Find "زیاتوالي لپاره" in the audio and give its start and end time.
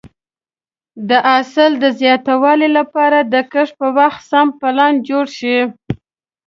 1.99-3.19